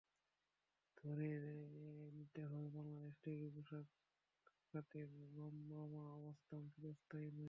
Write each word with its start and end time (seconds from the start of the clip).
ধরে 0.97 1.29
নিতে 2.17 2.41
হবে, 2.43 2.67
বাংলাদেশের 2.75 3.15
তৈরি 3.23 3.47
পোশাক 3.55 3.85
খাতের 4.67 5.07
রমরমা 5.37 6.03
অবস্থা 6.19 6.55
চিরস্থায়ী 6.71 7.27
নয়। 7.27 7.39